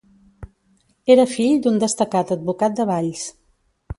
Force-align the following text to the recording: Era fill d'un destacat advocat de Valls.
Era 1.15 1.25
fill 1.33 1.59
d'un 1.67 1.77
destacat 1.85 2.33
advocat 2.39 2.79
de 2.81 2.87
Valls. 2.95 3.29